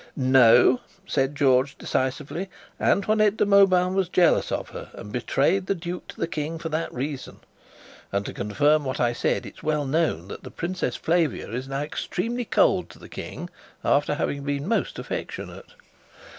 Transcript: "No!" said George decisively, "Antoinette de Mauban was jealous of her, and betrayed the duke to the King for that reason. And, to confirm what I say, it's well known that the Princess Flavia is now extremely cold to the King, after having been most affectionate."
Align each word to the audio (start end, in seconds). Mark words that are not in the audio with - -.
"No!" 0.15 0.79
said 1.05 1.35
George 1.35 1.77
decisively, 1.77 2.49
"Antoinette 2.79 3.37
de 3.37 3.45
Mauban 3.45 3.93
was 3.93 4.09
jealous 4.09 4.51
of 4.51 4.69
her, 4.69 4.89
and 4.95 5.11
betrayed 5.11 5.67
the 5.67 5.75
duke 5.75 6.07
to 6.07 6.19
the 6.19 6.25
King 6.25 6.57
for 6.57 6.69
that 6.69 6.91
reason. 6.91 7.39
And, 8.11 8.25
to 8.25 8.33
confirm 8.33 8.83
what 8.83 8.99
I 8.99 9.13
say, 9.13 9.35
it's 9.43 9.61
well 9.61 9.85
known 9.85 10.27
that 10.29 10.41
the 10.41 10.49
Princess 10.49 10.95
Flavia 10.95 11.49
is 11.51 11.67
now 11.67 11.81
extremely 11.83 12.45
cold 12.45 12.89
to 12.89 12.97
the 12.97 13.09
King, 13.09 13.47
after 13.85 14.15
having 14.15 14.43
been 14.43 14.67
most 14.67 14.97
affectionate." 14.97 15.67